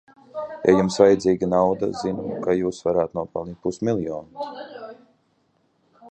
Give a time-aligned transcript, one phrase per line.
[0.67, 4.97] Ja jums vajadzīga nauda, zinu, kā jūs varētu nopelnīt pus miljonu!